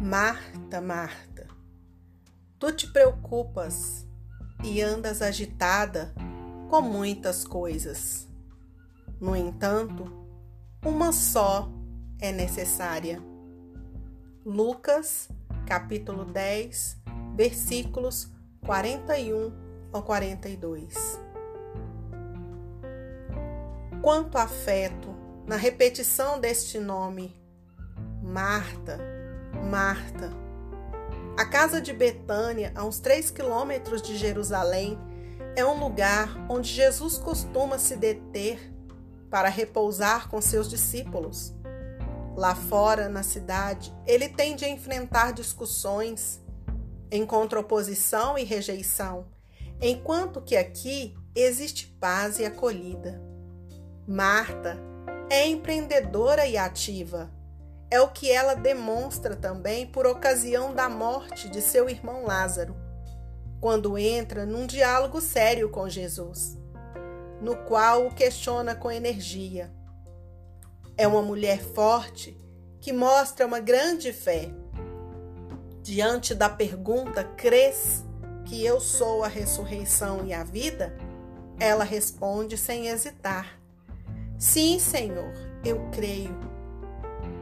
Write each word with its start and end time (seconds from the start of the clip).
Marta, 0.00 0.80
Marta, 0.80 1.46
tu 2.58 2.72
te 2.72 2.86
preocupas 2.90 4.06
e 4.64 4.80
andas 4.80 5.20
agitada 5.20 6.14
com 6.70 6.80
muitas 6.80 7.44
coisas. 7.44 8.26
No 9.20 9.36
entanto, 9.36 10.10
uma 10.82 11.12
só 11.12 11.70
é 12.18 12.32
necessária. 12.32 13.22
Lucas, 14.42 15.28
capítulo 15.66 16.24
10, 16.24 16.96
versículos 17.36 18.32
41 18.64 19.52
ao 19.92 20.02
42. 20.02 21.20
Quanto 24.00 24.38
afeto 24.38 25.14
na 25.46 25.56
repetição 25.56 26.40
deste 26.40 26.78
nome, 26.78 27.38
Marta, 28.22 29.19
Marta. 29.62 30.32
A 31.36 31.44
casa 31.44 31.80
de 31.80 31.92
Betânia, 31.92 32.72
a 32.74 32.84
uns 32.84 32.98
três 32.98 33.30
quilômetros 33.30 34.02
de 34.02 34.16
Jerusalém, 34.16 34.98
é 35.54 35.64
um 35.64 35.78
lugar 35.78 36.36
onde 36.48 36.68
Jesus 36.68 37.18
costuma 37.18 37.78
se 37.78 37.96
deter 37.96 38.72
para 39.30 39.48
repousar 39.48 40.28
com 40.28 40.40
seus 40.40 40.68
discípulos. 40.68 41.54
Lá 42.36 42.54
fora, 42.54 43.08
na 43.08 43.22
cidade, 43.22 43.94
ele 44.06 44.28
tende 44.28 44.64
a 44.64 44.68
enfrentar 44.68 45.32
discussões, 45.32 46.40
encontra 47.10 47.60
oposição 47.60 48.38
e 48.38 48.44
rejeição, 48.44 49.26
enquanto 49.80 50.40
que 50.40 50.56
aqui 50.56 51.16
existe 51.34 51.86
paz 52.00 52.38
e 52.38 52.44
acolhida. 52.44 53.20
Marta 54.06 54.78
é 55.28 55.46
empreendedora 55.46 56.46
e 56.46 56.56
ativa 56.56 57.30
é 57.90 58.00
o 58.00 58.08
que 58.08 58.30
ela 58.30 58.54
demonstra 58.54 59.34
também 59.34 59.86
por 59.86 60.06
ocasião 60.06 60.72
da 60.72 60.88
morte 60.88 61.48
de 61.48 61.60
seu 61.60 61.88
irmão 61.88 62.24
Lázaro, 62.24 62.76
quando 63.60 63.98
entra 63.98 64.46
num 64.46 64.66
diálogo 64.66 65.20
sério 65.20 65.68
com 65.68 65.88
Jesus, 65.88 66.56
no 67.40 67.56
qual 67.56 68.06
o 68.06 68.14
questiona 68.14 68.74
com 68.74 68.90
energia. 68.90 69.72
É 70.96 71.06
uma 71.08 71.20
mulher 71.20 71.60
forte 71.60 72.38
que 72.80 72.92
mostra 72.92 73.46
uma 73.46 73.58
grande 73.58 74.12
fé. 74.12 74.50
Diante 75.82 76.34
da 76.34 76.48
pergunta: 76.48 77.24
Crês 77.24 78.04
que 78.44 78.64
eu 78.64 78.80
sou 78.80 79.24
a 79.24 79.28
ressurreição 79.28 80.24
e 80.26 80.32
a 80.32 80.44
vida? 80.44 80.96
Ela 81.58 81.84
responde 81.84 82.56
sem 82.56 82.86
hesitar: 82.86 83.58
Sim, 84.38 84.78
Senhor, 84.78 85.32
eu 85.64 85.90
creio 85.90 86.49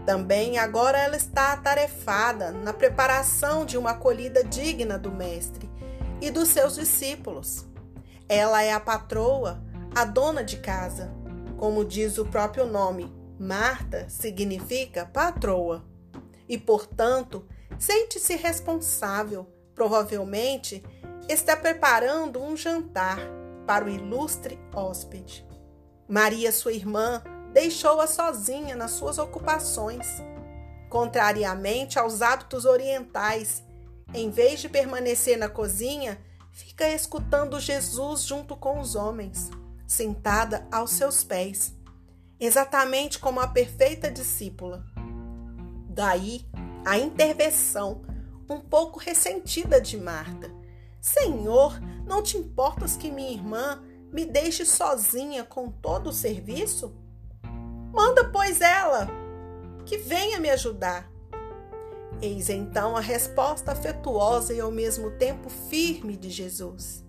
também 0.09 0.57
agora 0.57 0.97
ela 0.97 1.17
está 1.17 1.53
atarefada 1.53 2.51
na 2.51 2.73
preparação 2.73 3.67
de 3.67 3.77
uma 3.77 3.91
acolhida 3.91 4.43
digna 4.43 4.99
do 4.99 5.13
Mestre 5.13 5.69
e 6.19 6.31
dos 6.31 6.49
seus 6.49 6.77
discípulos. 6.77 7.67
Ela 8.27 8.63
é 8.63 8.73
a 8.73 8.81
patroa, 8.81 9.63
a 9.95 10.07
dona 10.07 10.43
de 10.43 10.57
casa. 10.61 11.13
Como 11.59 11.85
diz 11.85 12.17
o 12.17 12.25
próprio 12.25 12.65
nome, 12.65 13.15
Marta 13.39 14.09
significa 14.09 15.05
patroa. 15.05 15.85
E, 16.49 16.57
portanto, 16.57 17.47
sente-se 17.79 18.35
responsável. 18.35 19.47
Provavelmente 19.75 20.83
está 21.29 21.55
preparando 21.55 22.43
um 22.43 22.57
jantar 22.57 23.19
para 23.67 23.85
o 23.85 23.91
ilustre 23.91 24.59
hóspede. 24.75 25.47
Maria, 26.09 26.51
sua 26.51 26.73
irmã, 26.73 27.23
deixou-a 27.53 28.07
sozinha 28.07 28.77
nas 28.77 28.93
suas 28.93 29.19
ocupações. 29.19 30.23
Contrariamente 30.89 31.99
aos 31.99 32.23
hábitos 32.23 32.65
orientais, 32.65 33.63
em 34.15 34.31
vez 34.31 34.61
de 34.61 34.69
permanecer 34.69 35.37
na 35.37 35.49
cozinha, 35.49 36.19
fica 36.51 36.89
escutando 36.89 37.61
Jesus 37.61 38.23
junto 38.25 38.57
com 38.57 38.81
os 38.81 38.95
homens, 38.95 39.51
sentada 39.87 40.67
aos 40.73 40.93
seus 40.93 41.23
pés, 41.23 41.75
exatamente 42.41 43.19
como 43.19 43.41
a 43.41 43.49
perfeita 43.49 44.11
discípula. 44.11 44.85
Daí 45.91 46.47
a 46.85 46.97
intervenção, 46.99 48.03
um 48.49 48.61
pouco 48.61 48.99
ressentida 48.99 49.81
de 49.81 49.99
Marta. 49.99 50.51
Senhor, 51.01 51.79
não 52.07 52.23
te 52.23 52.39
importas 52.39 52.97
que 52.97 53.11
minha 53.11 53.31
irmã 53.31 53.83
me 54.11 54.25
deixe 54.25 54.65
sozinha 54.65 55.45
com 55.45 55.71
todo 55.71 56.09
o 56.09 56.13
serviço? 56.13 56.95
Manda, 57.99 58.25
pois, 58.27 58.61
ela, 58.61 59.09
que 59.85 59.99
venha 59.99 60.39
me 60.39 60.49
ajudar. 60.51 61.11
Eis 62.23 62.49
então 62.49 62.97
a 62.97 63.01
resposta 63.01 63.73
afetuosa 63.73 64.55
e 64.55 64.61
ao 64.61 64.71
mesmo 64.71 65.11
tempo 65.11 65.51
firme 65.51 66.17
de 66.17 66.31
Jesus. 66.31 67.05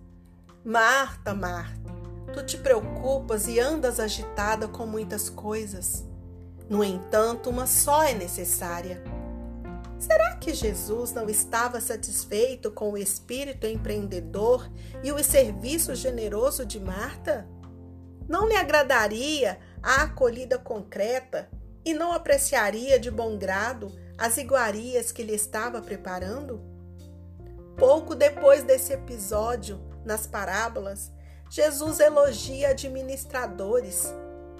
Marta, 0.64 1.32
Marta, 1.32 1.92
tu 2.32 2.44
te 2.44 2.56
preocupas 2.56 3.46
e 3.46 3.60
andas 3.60 4.00
agitada 4.00 4.66
com 4.66 4.84
muitas 4.84 5.30
coisas. 5.30 6.04
No 6.68 6.82
entanto, 6.82 7.50
uma 7.50 7.68
só 7.68 8.02
é 8.02 8.14
necessária. 8.14 9.00
Será 9.96 10.34
que 10.38 10.52
Jesus 10.52 11.12
não 11.12 11.30
estava 11.30 11.80
satisfeito 11.80 12.68
com 12.72 12.90
o 12.90 12.98
espírito 12.98 13.64
empreendedor 13.64 14.68
e 15.04 15.12
o 15.12 15.22
serviço 15.22 15.94
generoso 15.94 16.66
de 16.66 16.80
Marta? 16.80 17.48
Não 18.28 18.48
lhe 18.48 18.56
agradaria 18.56 19.60
a 19.82 20.02
acolhida 20.02 20.58
concreta 20.58 21.48
e 21.84 21.94
não 21.94 22.12
apreciaria 22.12 22.98
de 22.98 23.10
bom 23.10 23.38
grado 23.38 23.90
as 24.18 24.36
iguarias 24.36 25.10
que 25.10 25.22
lhe 25.22 25.34
estava 25.34 25.80
preparando? 25.80 26.60
Pouco 27.76 28.14
depois 28.14 28.62
desse 28.62 28.92
episódio, 28.92 29.80
nas 30.04 30.26
parábolas, 30.26 31.10
Jesus 31.50 31.98
elogia 31.98 32.70
administradores, 32.70 34.04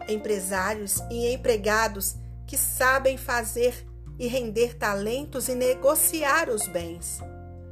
empresários 0.08 0.98
e 1.10 1.32
empregados 1.32 2.16
que 2.46 2.56
sabem 2.56 3.16
fazer 3.16 3.86
e 4.18 4.26
render 4.26 4.76
talentos 4.76 5.48
e 5.48 5.54
negociar 5.54 6.48
os 6.48 6.66
bens. 6.66 7.20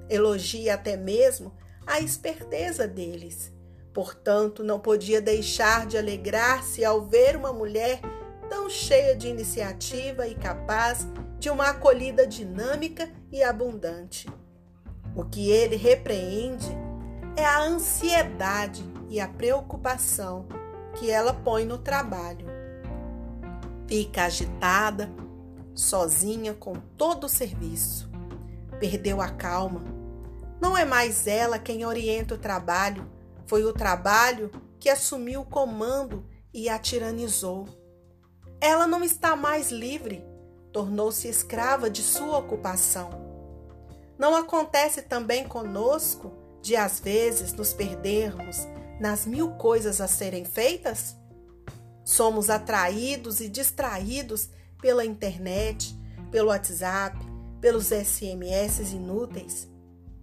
Elogia 0.08 0.75
até 0.75 0.97
mesmo 0.97 1.53
a 1.87 2.00
esperteza 2.00 2.87
deles 2.87 3.53
Portanto, 3.93 4.62
não 4.62 4.78
podia 4.78 5.21
deixar 5.21 5.87
de 5.87 5.97
alegrar-se 5.97 6.84
ao 6.84 7.03
ver 7.03 7.37
uma 7.37 7.53
mulher 7.53 8.00
tão 8.49 8.69
cheia 8.71 9.15
de 9.16 9.28
iniciativa 9.28 10.26
e 10.26 10.34
capaz 10.34 11.06
de 11.38 11.50
uma 11.50 11.71
acolhida 11.71 12.26
dinâmica 12.26 13.09
e 13.31 13.43
abundante. 13.43 14.28
O 15.15 15.25
que 15.25 15.50
ele 15.50 15.76
repreende 15.76 16.69
é 17.37 17.44
a 17.44 17.60
ansiedade 17.60 18.84
e 19.09 19.21
a 19.21 19.28
preocupação 19.28 20.47
que 20.94 21.10
ela 21.10 21.32
põe 21.32 21.65
no 21.65 21.78
trabalho. 21.78 22.47
Fica 23.87 24.25
agitada, 24.25 25.10
sozinha 25.75 26.53
com 26.53 26.75
todo 26.97 27.25
o 27.25 27.28
serviço. 27.28 28.10
Perdeu 28.78 29.20
a 29.20 29.28
calma. 29.28 29.82
Não 30.60 30.76
é 30.76 30.84
mais 30.84 31.26
ela 31.26 31.59
quem 31.59 31.87
orienta 31.87 32.34
o 32.34 32.38
trabalho, 32.38 33.09
foi 33.48 33.64
o 33.64 33.72
trabalho 33.72 34.50
que 34.78 34.88
assumiu 34.88 35.41
o 35.41 35.47
comando 35.47 36.25
e 36.53 36.69
a 36.69 36.78
tiranizou. 36.78 37.66
Ela 38.60 38.86
não 38.86 39.03
está 39.03 39.34
mais 39.34 39.70
livre, 39.70 40.22
tornou-se 40.72 41.26
escrava 41.26 41.88
de 41.88 42.03
sua 42.03 42.38
ocupação. 42.38 43.10
Não 44.19 44.37
acontece 44.37 45.03
também 45.03 45.48
conosco 45.48 46.32
de 46.60 46.76
às 46.76 47.00
vezes 47.00 47.53
nos 47.53 47.72
perdermos 47.72 48.66
nas 49.00 49.25
mil 49.25 49.53
coisas 49.53 50.00
a 50.00 50.06
serem 50.06 50.44
feitas? 50.44 51.16
Somos 52.04 52.50
atraídos 52.50 53.40
e 53.40 53.49
distraídos 53.49 54.50
pela 54.81 55.05
internet, 55.05 55.96
pelo 56.31 56.49
WhatsApp, 56.49 57.17
pelos 57.61 57.87
SMS 57.87 58.93
inúteis, 58.93 59.69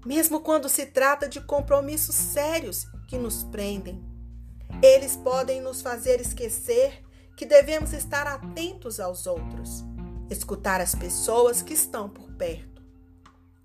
mesmo 0.05 0.39
quando 0.39 0.69
se 0.69 0.85
trata 0.85 1.27
de 1.27 1.41
compromissos 1.41 2.15
sérios 2.15 2.85
que 3.07 3.17
nos 3.17 3.43
prendem. 3.43 4.03
Eles 4.81 5.15
podem 5.15 5.61
nos 5.61 5.81
fazer 5.81 6.21
esquecer 6.21 7.03
que 7.35 7.45
devemos 7.45 7.91
estar 7.91 8.27
atentos 8.27 8.99
aos 8.99 9.25
outros, 9.25 9.83
escutar 10.29 10.79
as 10.79 10.93
pessoas 10.93 11.61
que 11.61 11.73
estão 11.73 12.07
por 12.07 12.31
perto. 12.33 12.83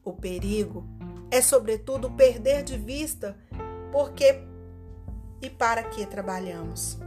O 0.02 0.12
perigo 0.12 0.84
é, 1.30 1.40
sobretudo, 1.40 2.10
perder 2.10 2.62
de 2.62 2.76
vista 2.76 3.36
porque 3.92 4.42
e 5.40 5.48
para 5.48 5.82
que 5.82 6.04
trabalhamos. 6.06 6.98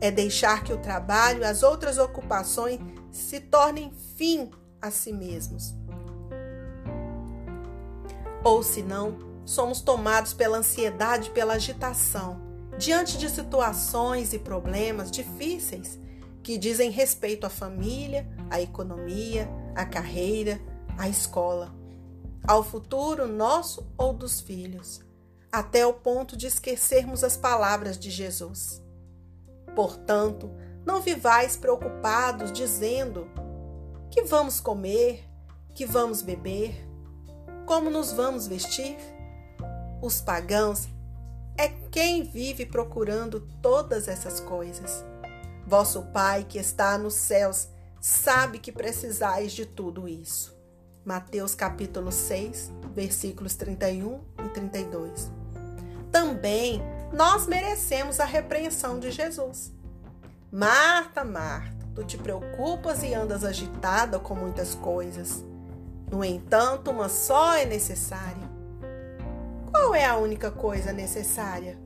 É 0.00 0.10
deixar 0.10 0.62
que 0.62 0.72
o 0.72 0.78
trabalho 0.78 1.42
e 1.42 1.44
as 1.44 1.62
outras 1.62 1.98
ocupações 1.98 2.78
se 3.10 3.40
tornem 3.40 3.92
fim 4.16 4.50
a 4.80 4.90
si 4.90 5.12
mesmos. 5.12 5.74
Ou 8.44 8.62
senão, 8.62 9.16
somos 9.46 9.80
tomados 9.80 10.34
pela 10.34 10.58
ansiedade, 10.58 11.30
pela 11.30 11.54
agitação, 11.54 12.40
diante 12.78 13.16
de 13.16 13.30
situações 13.30 14.34
e 14.34 14.38
problemas 14.38 15.10
difíceis 15.10 15.98
que 16.42 16.58
dizem 16.58 16.90
respeito 16.90 17.46
à 17.46 17.50
família, 17.50 18.28
à 18.50 18.60
economia, 18.60 19.48
à 19.74 19.86
carreira, 19.86 20.60
à 20.98 21.08
escola, 21.08 21.74
ao 22.46 22.62
futuro 22.62 23.26
nosso 23.26 23.86
ou 23.96 24.12
dos 24.12 24.42
filhos, 24.42 25.00
até 25.50 25.86
o 25.86 25.94
ponto 25.94 26.36
de 26.36 26.46
esquecermos 26.46 27.24
as 27.24 27.36
palavras 27.36 27.98
de 27.98 28.10
Jesus. 28.10 28.82
Portanto, 29.74 30.50
não 30.84 31.00
vivais 31.00 31.56
preocupados 31.56 32.52
dizendo: 32.52 33.26
que 34.10 34.22
vamos 34.22 34.60
comer, 34.60 35.24
que 35.74 35.86
vamos 35.86 36.20
beber, 36.20 36.86
como 37.66 37.90
nos 37.90 38.12
vamos 38.12 38.46
vestir? 38.46 38.96
Os 40.02 40.20
pagãos 40.20 40.88
é 41.56 41.68
quem 41.90 42.22
vive 42.22 42.66
procurando 42.66 43.40
todas 43.62 44.08
essas 44.08 44.40
coisas. 44.40 45.04
Vosso 45.66 46.02
Pai 46.12 46.44
que 46.48 46.58
está 46.58 46.98
nos 46.98 47.14
céus 47.14 47.68
sabe 48.00 48.58
que 48.58 48.70
precisais 48.70 49.52
de 49.52 49.64
tudo 49.64 50.06
isso. 50.08 50.54
Mateus 51.04 51.54
capítulo 51.54 52.10
6, 52.10 52.70
versículos 52.94 53.54
31 53.54 54.20
e 54.44 54.48
32. 54.50 55.30
Também 56.10 56.82
nós 57.12 57.46
merecemos 57.46 58.20
a 58.20 58.24
repreensão 58.24 58.98
de 58.98 59.10
Jesus. 59.10 59.72
Marta, 60.50 61.24
Marta, 61.24 61.88
tu 61.94 62.04
te 62.04 62.16
preocupas 62.16 63.02
e 63.02 63.14
andas 63.14 63.44
agitada 63.44 64.18
com 64.18 64.34
muitas 64.34 64.74
coisas. 64.74 65.44
No 66.14 66.24
entanto, 66.24 66.92
uma 66.92 67.08
só 67.08 67.56
é 67.56 67.64
necessária. 67.64 68.48
Qual 69.68 69.96
é 69.96 70.04
a 70.04 70.16
única 70.16 70.48
coisa 70.48 70.92
necessária? 70.92 71.76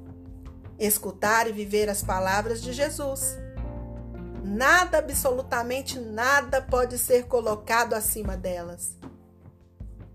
Escutar 0.79 1.49
e 1.49 1.53
viver 1.53 1.89
as 1.89 2.03
palavras 2.03 2.61
de 2.61 2.75
Jesus. 2.75 3.39
Nada, 4.45 4.99
absolutamente 4.99 5.99
nada, 5.99 6.61
pode 6.61 6.99
ser 6.99 7.25
colocado 7.25 7.95
acima 7.95 8.37
delas. 8.37 8.99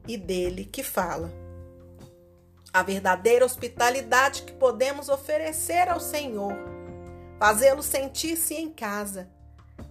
E 0.07 0.15
dele 0.15 0.63
que 0.63 0.83
fala. 0.83 1.31
A 2.71 2.83
verdadeira 2.83 3.43
hospitalidade 3.43 4.43
que 4.43 4.53
podemos 4.53 5.09
oferecer 5.09 5.89
ao 5.89 5.99
Senhor, 5.99 6.53
fazê-lo 7.39 7.81
sentir-se 7.81 8.53
em 8.53 8.69
casa, 8.69 9.27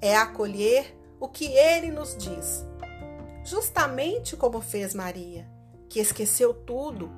é 0.00 0.16
acolher 0.16 0.96
o 1.18 1.26
que 1.26 1.46
ele 1.46 1.90
nos 1.90 2.16
diz, 2.16 2.64
justamente 3.44 4.36
como 4.36 4.60
fez 4.60 4.94
Maria, 4.94 5.48
que 5.88 6.00
esqueceu 6.00 6.54
tudo, 6.54 7.10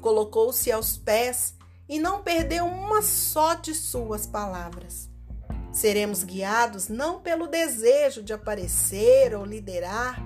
colocou-se 0.00 0.70
aos 0.70 0.96
pés 0.96 1.54
e 1.88 1.98
não 1.98 2.22
perdeu 2.22 2.66
uma 2.66 3.02
só 3.02 3.54
de 3.54 3.74
suas 3.74 4.26
palavras. 4.26 5.10
Seremos 5.72 6.24
guiados 6.24 6.88
não 6.88 7.20
pelo 7.20 7.46
desejo 7.46 8.22
de 8.22 8.32
aparecer 8.32 9.34
ou 9.34 9.44
liderar, 9.44 10.20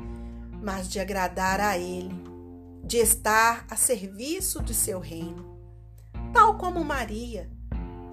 mas 0.63 0.89
de 0.89 0.99
agradar 0.99 1.61
a 1.61 1.77
Ele, 1.77 2.15
de 2.83 2.99
estar 2.99 3.67
a 3.71 3.77
serviço 3.77 4.63
de 4.63 4.75
seu 4.75 4.99
reino. 4.99 5.59
Tal 6.33 6.57
como 6.57 6.85
Maria, 6.85 7.51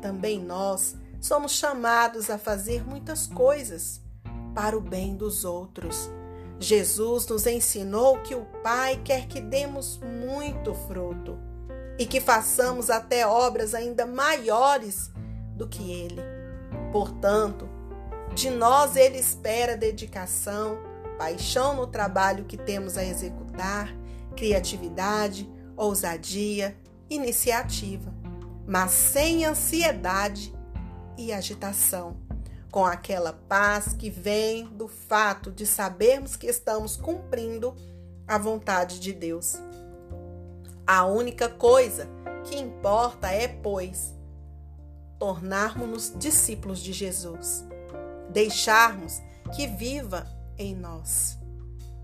também 0.02 0.40
nós 0.40 0.96
somos 1.20 1.54
chamados 1.54 2.30
a 2.30 2.38
fazer 2.38 2.86
muitas 2.86 3.28
coisas 3.28 4.02
para 4.54 4.78
o 4.78 4.82
bem 4.82 5.16
dos 5.16 5.46
outros. 5.46 6.10
Jesus 6.62 7.26
nos 7.26 7.48
ensinou 7.48 8.20
que 8.20 8.36
o 8.36 8.46
Pai 8.62 9.02
quer 9.04 9.28
que 9.28 9.42
demos 9.42 10.00
muito 10.00 10.76
fruto 10.76 11.40
e 11.98 12.06
que 12.06 12.22
façamos 12.22 12.92
até 12.92 13.26
obras 13.26 13.74
ainda 13.74 14.06
maiores 14.06 15.10
do 15.56 15.68
que 15.68 15.92
Ele. 15.92 16.22
Portanto, 16.92 17.68
de 18.36 18.52
nós 18.52 18.96
ele 18.96 19.18
espera 19.18 19.76
dedicação, 19.76 20.78
paixão 21.18 21.76
no 21.76 21.88
trabalho 21.88 22.46
que 22.46 22.58
temos 22.58 22.96
a 22.96 23.04
executar, 23.04 23.92
criatividade, 24.36 25.50
ousadia, 25.76 26.78
iniciativa, 27.10 28.14
mas 28.68 28.92
sem 28.92 29.46
ansiedade 29.46 30.54
e 31.18 31.34
agitação, 31.34 32.18
com 32.72 32.86
aquela 32.86 33.34
paz 33.34 33.94
que 33.94 34.10
vem 34.10 34.66
do 34.66 34.88
fato 34.88 35.52
de 35.52 35.66
sabermos 35.66 36.38
que 36.38 36.48
estamos 36.48 36.96
cumprindo 36.96 37.76
a 38.26 38.38
vontade 38.38 39.00
de 39.00 39.12
Deus. 39.12 39.58
A 40.88 41.06
única 41.06 41.50
coisa 41.50 42.08
que 42.46 42.58
importa 42.58 43.30
é, 43.30 43.48
pois, 43.48 44.16
tornarmos-nos 45.20 46.14
discípulos 46.18 46.80
de 46.80 46.94
Jesus, 46.94 47.66
deixarmos 48.30 49.22
que 49.54 49.68
viva 49.68 50.26
em 50.58 50.74
nós, 50.74 51.38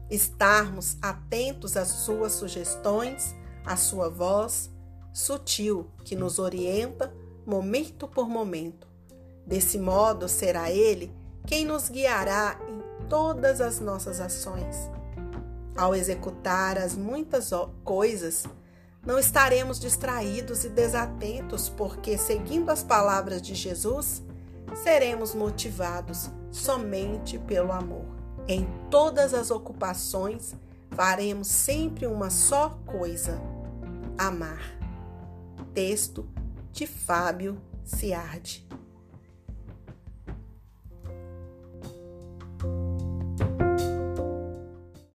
estarmos 0.09 0.97
atentos 1.01 1.77
às 1.77 1.87
suas 1.87 2.33
sugestões, 2.33 3.33
à 3.65 3.77
sua 3.77 4.09
voz 4.09 4.69
sutil 5.13 5.89
que 6.03 6.15
nos 6.15 6.39
orienta 6.39 7.13
momento 7.45 8.07
por 8.07 8.27
momento. 8.27 8.87
Desse 9.47 9.79
modo, 9.79 10.27
será 10.27 10.69
Ele 10.69 11.09
quem 11.45 11.63
nos 11.63 11.87
guiará 11.87 12.59
em 12.67 13.07
todas 13.07 13.61
as 13.61 13.79
nossas 13.79 14.19
ações. 14.19 14.91
Ao 15.77 15.95
executar 15.95 16.77
as 16.77 16.97
muitas 16.97 17.51
coisas 17.85 18.45
não 19.05 19.17
estaremos 19.17 19.79
distraídos 19.79 20.65
e 20.65 20.69
desatentos, 20.69 21.69
porque, 21.69 22.17
seguindo 22.17 22.69
as 22.69 22.83
palavras 22.83 23.41
de 23.41 23.55
Jesus, 23.55 24.21
seremos 24.83 25.33
motivados 25.33 26.29
somente 26.51 27.39
pelo 27.39 27.71
amor. 27.71 28.05
Em 28.49 28.67
todas 28.91 29.33
as 29.33 29.49
ocupações, 29.49 30.53
faremos 30.91 31.47
sempre 31.47 32.05
uma 32.05 32.29
só 32.29 32.77
coisa: 32.85 33.41
amar. 34.17 34.77
Texto 35.73 36.27
de 36.73 36.85
Fábio 36.85 37.61
Ciardi. 37.85 38.67